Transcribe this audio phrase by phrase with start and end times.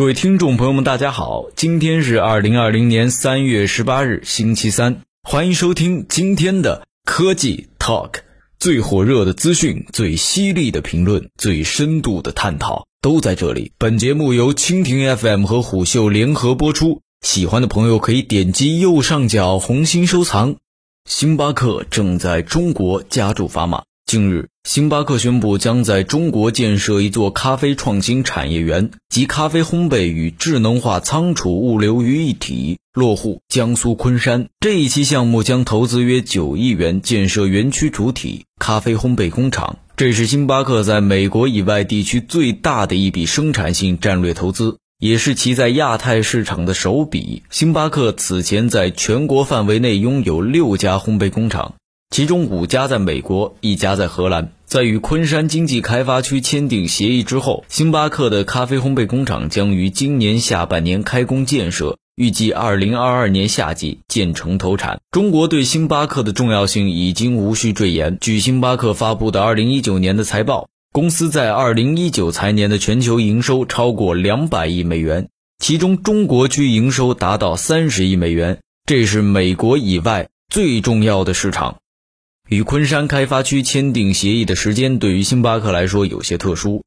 [0.00, 8.20] 各位听众朋友们，大家好，今天是二零二零年三月十八日，星期三，欢迎收听今天的科技 Talk，
[8.58, 13.72] 最火热的资讯、最犀利的评论、最深度的探讨都在这里。
[13.76, 20.56] 本节目由蜻蜓 FM 和虎嗅联合播出，喜欢的朋友可以点击右上角红心收藏。
[21.04, 23.82] 星巴克正在中国加注砝码。
[24.10, 34.48] 近日，星巴克宣布将在中国建设一座咖啡创新产业园，集咖啡烘焙与智能化仓储物流于一体，落户江苏昆山。
[34.58, 39.78] 这一期项目将投资约九亿元，建设园区主体咖啡烘焙工厂。
[39.96, 47.44] 这是星巴克在美国以外地区最大的一笔生产性战略投资，也是其在亚太市场的首笔。
[47.48, 51.76] 星巴克此前在全国范围内拥有六家烘焙工厂。
[52.10, 54.50] 其中五家在美国，一家在荷兰。
[54.66, 65.00] 在与昆山经济开发区签订协议之后，星巴克的咖啡烘焙工厂将于今年下半年开工建设，预计二零二二年夏季建成投产。
[65.12, 68.18] 中国对星巴克的重要性已经无需赘言。
[68.20, 75.28] 据星巴克发布的二零一九年的财报，公司在二零一九财年的全球营收超过两百亿美元，
[75.60, 81.76] 其中中国区营收达到三十亿美元，这是美国以外最重要的市场。
[82.50, 86.82] 与昆山开发区签订协议的时间对于星巴克来说有些特殊，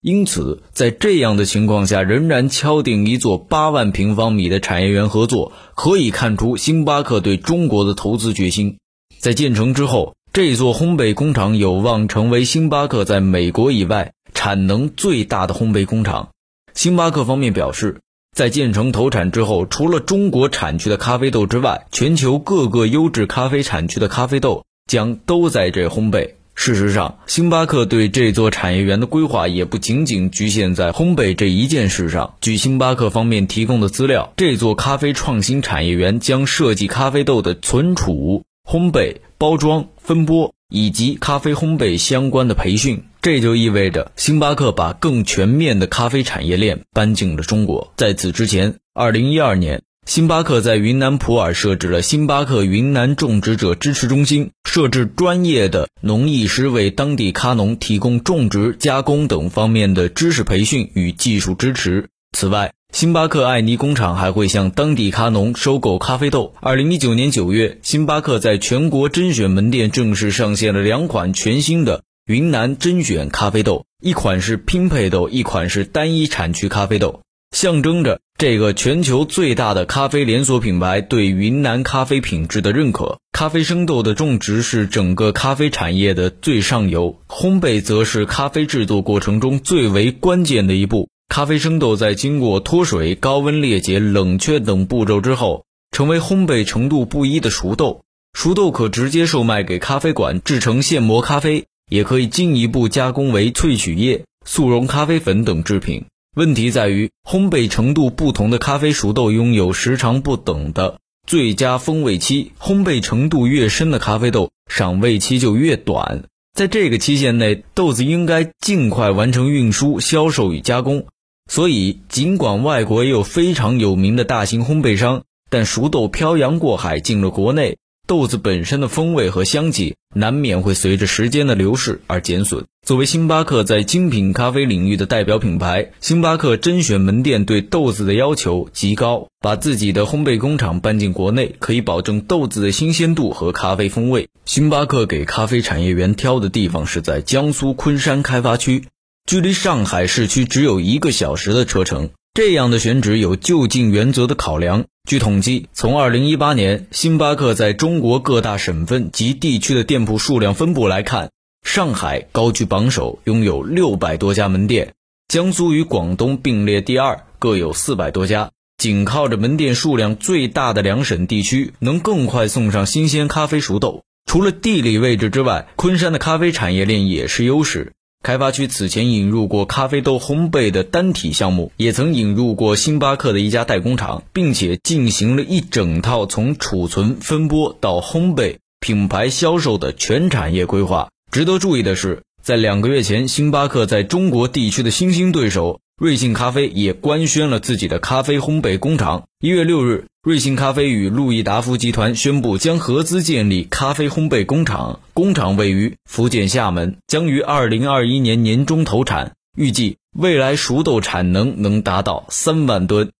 [0.00, 8.78] 因此在这样的情况下，仍然敲定一座八万平方米的产业园合作，可以看出星巴克对中国的投资决心。
[9.20, 16.30] 在建成之后，这座烘焙工厂有望成为星巴克在美国以外产能最大的烘焙工厂。
[16.74, 18.00] 星巴克方面表示，
[18.34, 24.64] 在建成投产之后，除了中国产区的咖啡豆之外，全球各个优质咖啡产区的咖啡豆。
[24.86, 26.30] 将都在这烘焙。
[26.56, 32.36] 事实上，星巴克对这座产业园的规划也不仅仅局限在烘焙这一件事上。
[32.40, 43.02] 据星巴克方面提供的资料，这座咖啡创新产业园将设计咖啡豆的存储、烘焙、包装、分拨以及咖啡烘焙相关的培训。
[43.20, 47.92] 这就意味着星巴克把更全面的咖啡产业链搬进了中国。
[47.96, 49.82] 在此之前，二零一二年。
[50.06, 62.10] 星巴克在云南普洱设置了星巴克云南种植者支持中心，设置专业的农艺师为当地咖农提供种植、加工等方面的知识培训与技术支持。
[62.36, 66.54] 此外，星巴克爱尼工厂还会向当地咖农收购咖啡豆。
[66.60, 77.22] 二零一九年九月，星巴克在全国甄选门店正式上线了两款全新的云南甄选咖啡豆，一款是拼配豆，一款是单一产区咖啡豆。
[77.52, 83.20] 象征着这个全球最大的咖啡连锁品牌对云南咖啡品质的认可。
[83.30, 91.08] 咖啡生豆的种植是整个咖啡产业的最上游，烘焙则是咖啡制作过程中最为关键的一步。
[91.28, 98.02] 咖啡生豆在经过脱水、高温裂解、冷却等步骤之后，成为烘焙程度不一的熟豆。
[98.32, 106.06] 熟豆可直接售卖给咖啡馆制成现磨咖啡，也可以进一步加工为萃取液、速溶咖啡粉等制品。
[106.34, 116.24] 问题在于，烘焙程度不同的咖啡熟豆拥有时长不等的最佳风味期，烘焙程度越深的咖啡豆赏味期就越短。
[116.52, 121.06] 在这个期限内，豆子应该尽快完成运输、销售与加工。
[121.48, 127.78] 所以，尽管外国也有非常有名的大型烘焙商，但熟豆漂洋过海进了国内。
[128.06, 132.64] 豆子本身的风味和香气难免会随着时间的流逝而减损。
[132.86, 139.28] 作为星巴克在精品咖啡领域的代表品牌，星巴克甄选门店对豆子的要求极高。
[139.40, 144.28] 把自己的烘焙工厂搬进国内，可以保证豆子的新鲜度和咖啡风味。
[144.46, 148.84] 星巴克给咖啡产业园挑的地方是在江苏昆山开发区，
[149.26, 152.10] 距离上海市区只有一个小时的车程。
[152.34, 154.86] 这样的选址有就近原则的考量。
[155.08, 161.30] 据统计，从2018年星巴克在中国各大省份及地区的店铺数量分布来看，
[161.62, 164.88] 上海高居榜首，拥有六百多家门店；
[165.28, 168.50] 江苏与广东并列第二，各有四百多家。
[168.78, 174.02] 紧靠着门店数量最大的两省地区，能更快送上新鲜咖啡熟豆。
[174.26, 177.92] 除了地理位置之外，昆山的咖啡产业链也是优势。
[178.24, 191.10] 开发区此前引入过咖啡豆烘焙的单体项目，也曾引入过星巴克的一家代工厂，并且进行了一整套从储存、分拨到烘焙、品牌销售的全产业规划。
[191.30, 195.80] 值得注意的是，在两个月前，星巴克在中国地区的新兴对手。
[196.00, 199.28] 瑞幸咖啡也官宣了自己的咖啡烘焙工厂。
[199.38, 213.10] 一月六日，瑞幸咖啡与路易达夫集团宣布将合资建立咖啡烘焙工厂，工厂位于福建厦门，将于二零二一年年中投产，预计未来熟豆产能能达到三万吨。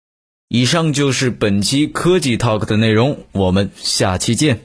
[0.48, 4.60] 以上就是本期科技 Talk 的内容，我们下期见。